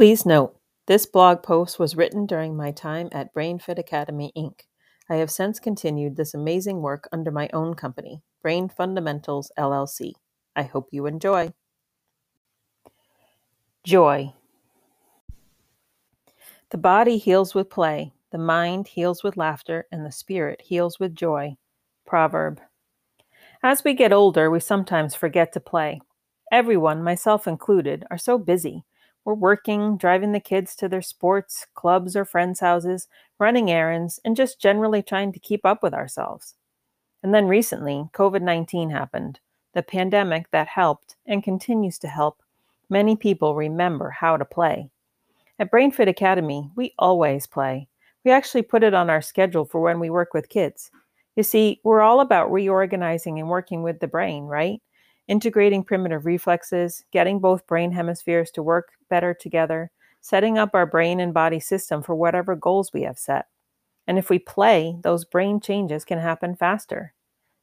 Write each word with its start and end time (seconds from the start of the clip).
Please 0.00 0.24
note, 0.24 0.56
this 0.86 1.04
blog 1.04 1.42
post 1.42 1.78
was 1.78 1.94
written 1.94 2.24
during 2.24 2.56
my 2.56 2.70
time 2.70 3.10
at 3.12 3.34
BrainFit 3.34 3.78
Academy, 3.78 4.32
Inc. 4.34 4.60
I 5.10 5.16
have 5.16 5.30
since 5.30 5.60
continued 5.60 6.16
this 6.16 6.32
amazing 6.32 6.80
work 6.80 7.06
under 7.12 7.30
my 7.30 7.50
own 7.52 7.74
company, 7.74 8.22
Brain 8.40 8.70
Fundamentals 8.70 9.52
LLC. 9.58 10.12
I 10.56 10.62
hope 10.62 10.88
you 10.90 11.04
enjoy. 11.04 11.52
Joy. 13.84 14.32
The 16.70 16.78
body 16.78 17.18
heals 17.18 17.54
with 17.54 17.68
play, 17.68 18.14
the 18.32 18.38
mind 18.38 18.88
heals 18.88 19.22
with 19.22 19.36
laughter, 19.36 19.86
and 19.92 20.06
the 20.06 20.12
spirit 20.12 20.62
heals 20.62 20.98
with 20.98 21.14
joy. 21.14 21.58
Proverb. 22.06 22.62
As 23.62 23.84
we 23.84 23.92
get 23.92 24.14
older, 24.14 24.50
we 24.50 24.60
sometimes 24.60 25.14
forget 25.14 25.52
to 25.52 25.60
play. 25.60 26.00
Everyone, 26.50 27.02
myself 27.02 27.46
included, 27.46 28.06
are 28.10 28.16
so 28.16 28.38
busy. 28.38 28.86
We're 29.24 29.34
working, 29.34 29.96
driving 29.96 30.32
the 30.32 30.40
kids 30.40 30.74
to 30.76 30.88
their 30.88 31.02
sports, 31.02 31.66
clubs, 31.74 32.16
or 32.16 32.24
friends' 32.24 32.60
houses, 32.60 33.08
running 33.38 33.70
errands, 33.70 34.18
and 34.24 34.34
just 34.36 34.60
generally 34.60 35.02
trying 35.02 35.32
to 35.32 35.38
keep 35.38 35.64
up 35.64 35.82
with 35.82 35.94
ourselves. 35.94 36.54
And 37.22 37.34
then 37.34 37.46
recently, 37.46 38.08
COVID 38.12 38.42
19 38.42 38.90
happened, 38.90 39.40
the 39.74 39.82
pandemic 39.82 40.50
that 40.50 40.68
helped 40.68 41.16
and 41.26 41.44
continues 41.44 41.98
to 41.98 42.08
help 42.08 42.42
many 42.88 43.14
people 43.16 43.54
remember 43.54 44.10
how 44.10 44.36
to 44.36 44.44
play. 44.44 44.90
At 45.58 45.70
BrainFit 45.70 46.08
Academy, 46.08 46.70
we 46.74 46.94
always 46.98 47.46
play. 47.46 47.88
We 48.24 48.30
actually 48.30 48.62
put 48.62 48.82
it 48.82 48.94
on 48.94 49.08
our 49.08 49.22
schedule 49.22 49.64
for 49.64 49.80
when 49.80 50.00
we 50.00 50.10
work 50.10 50.34
with 50.34 50.48
kids. 50.48 50.90
You 51.36 51.42
see, 51.42 51.80
we're 51.84 52.00
all 52.00 52.20
about 52.20 52.52
reorganizing 52.52 53.38
and 53.38 53.48
working 53.48 53.82
with 53.82 54.00
the 54.00 54.08
brain, 54.08 54.44
right? 54.44 54.82
Integrating 55.30 55.84
primitive 55.84 56.26
reflexes, 56.26 57.04
getting 57.12 57.38
both 57.38 57.66
brain 57.68 57.92
hemispheres 57.92 58.50
to 58.50 58.64
work 58.64 58.90
better 59.08 59.32
together, 59.32 59.92
setting 60.20 60.58
up 60.58 60.70
our 60.74 60.84
brain 60.84 61.20
and 61.20 61.32
body 61.32 61.60
system 61.60 62.02
for 62.02 62.16
whatever 62.16 62.56
goals 62.56 62.92
we 62.92 63.02
have 63.02 63.16
set. 63.16 63.46
And 64.08 64.18
if 64.18 64.28
we 64.28 64.40
play, 64.40 64.96
those 65.04 65.24
brain 65.24 65.60
changes 65.60 66.04
can 66.04 66.18
happen 66.18 66.56
faster. 66.56 67.14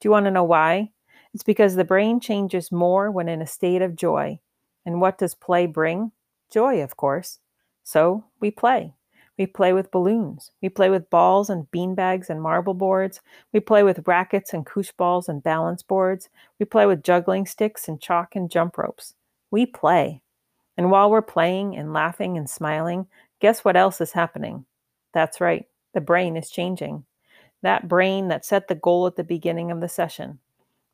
Do 0.00 0.06
you 0.06 0.12
want 0.12 0.26
to 0.26 0.30
know 0.30 0.44
why? 0.44 0.92
It's 1.34 1.42
because 1.42 1.74
the 1.74 1.84
brain 1.84 2.20
changes 2.20 2.70
more 2.70 3.10
when 3.10 3.28
in 3.28 3.42
a 3.42 3.46
state 3.46 3.82
of 3.82 3.96
joy. 3.96 4.38
And 4.86 5.00
what 5.00 5.18
does 5.18 5.34
play 5.34 5.66
bring? 5.66 6.12
Joy, 6.50 6.80
of 6.80 6.96
course. 6.96 7.40
So 7.82 8.24
we 8.40 8.52
play. 8.52 8.94
We 9.38 9.46
play 9.46 9.72
with 9.72 9.92
balloons. 9.92 10.50
We 10.60 10.68
play 10.68 10.90
with 10.90 11.10
balls 11.10 11.48
and 11.48 11.70
beanbags 11.70 12.28
and 12.28 12.42
marble 12.42 12.74
boards. 12.74 13.20
We 13.52 13.60
play 13.60 13.84
with 13.84 14.06
rackets 14.06 14.52
and 14.52 14.66
koosh 14.66 14.90
balls 14.90 15.28
and 15.28 15.42
balance 15.42 15.80
boards. 15.80 16.28
We 16.58 16.66
play 16.66 16.86
with 16.86 17.04
juggling 17.04 17.46
sticks 17.46 17.86
and 17.86 18.00
chalk 18.00 18.34
and 18.34 18.50
jump 18.50 18.76
ropes. 18.76 19.14
We 19.52 19.64
play. 19.64 20.20
And 20.76 20.90
while 20.90 21.10
we're 21.10 21.22
playing 21.22 21.76
and 21.76 21.92
laughing 21.92 22.36
and 22.36 22.50
smiling, 22.50 23.06
guess 23.40 23.64
what 23.64 23.76
else 23.76 24.00
is 24.00 24.12
happening? 24.12 24.64
That's 25.14 25.40
right, 25.40 25.66
the 25.94 26.00
brain 26.00 26.36
is 26.36 26.50
changing. 26.50 27.04
That 27.62 27.88
brain 27.88 28.28
that 28.28 28.44
set 28.44 28.66
the 28.66 28.74
goal 28.74 29.06
at 29.06 29.16
the 29.16 29.24
beginning 29.24 29.70
of 29.70 29.80
the 29.80 29.88
session. 29.88 30.40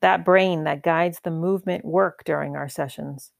That 0.00 0.24
brain 0.24 0.64
that 0.64 0.82
guides 0.82 1.20
the 1.20 1.30
movement 1.30 1.84
work 1.84 2.24
during 2.24 2.56
our 2.56 2.68
sessions 2.68 3.30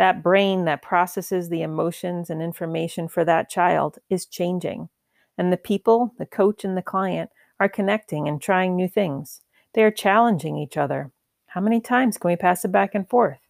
that 0.00 0.22
brain 0.22 0.64
that 0.64 0.80
processes 0.80 1.50
the 1.50 1.60
emotions 1.60 2.30
and 2.30 2.40
information 2.40 3.06
for 3.06 3.22
that 3.22 3.50
child 3.50 3.98
is 4.08 4.24
changing. 4.24 4.88
And 5.36 5.52
the 5.52 5.58
people, 5.58 6.14
the 6.16 6.24
coach 6.24 6.64
and 6.64 6.74
the 6.74 6.80
client, 6.80 7.28
are 7.60 7.68
connecting 7.68 8.26
and 8.26 8.40
trying 8.40 8.74
new 8.74 8.88
things. 8.88 9.42
They 9.74 9.82
are 9.82 9.90
challenging 9.90 10.56
each 10.56 10.78
other. 10.78 11.10
How 11.48 11.60
many 11.60 11.82
times 11.82 12.16
can 12.16 12.30
we 12.30 12.36
pass 12.36 12.64
it 12.64 12.72
back 12.72 12.94
and 12.94 13.06
forth? 13.10 13.40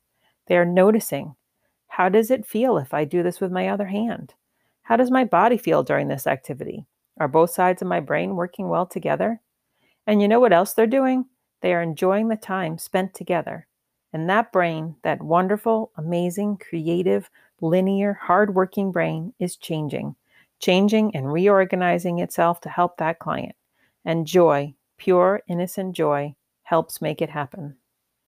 They 0.49 0.57
are 0.57 0.65
noticing. 0.65 1.37
How 1.87 2.09
does 2.09 2.33
it 2.33 2.45
feel 2.45 2.79
if 2.79 2.93
I 2.93 3.05
do 3.05 3.23
this 3.23 3.41
with 3.41 3.53
my 3.53 3.69
other 3.69 3.87
hand? 3.87 4.35
How 4.83 4.97
does 4.97 5.13
my 5.13 5.23
body 5.23 5.57
feel 5.57 5.85
during 5.85 6.09
this 6.09 6.27
activity? 6.27 6.85
Are 7.21 7.29
both 7.29 7.51
sides 7.51 7.81
of 7.81 7.87
my 7.87 8.01
brain 8.01 8.35
working 8.35 8.69
well 8.69 8.87
together? 8.87 9.41
And 10.05 10.21
you 10.21 10.27
know 10.27 10.41
what 10.41 10.53
else 10.53 10.73
they're 10.73 10.89
doing? 10.89 11.27
They 11.63 11.73
are 11.75 11.81
enjoying 11.81 12.27
the 12.27 12.35
time 12.35 12.77
spent 12.77 13.15
together. 13.15 13.69
And 14.13 14.29
that 14.29 14.53
brain, 14.53 14.97
that 15.03 15.23
wonderful, 15.23 15.93
amazing, 15.97 16.59
creative, 16.59 17.31
linear, 17.61 18.15
hardworking 18.15 18.93
brain 18.93 19.35
is 19.39 19.57
changing, 19.57 20.17
changing 20.59 21.15
and 21.15 21.33
reorganizing 21.33 22.19
itself 22.19 22.61
to 22.63 22.69
help 22.69 22.97
that 22.99 23.19
client. 23.19 23.57
And 24.05 24.27
joy, 24.27 24.75
pure, 24.97 25.43
innocent 25.49 25.95
joy, 25.95 26.35
helps 26.63 27.01
make 27.01 27.23
it 27.23 27.31
happen. 27.31 27.77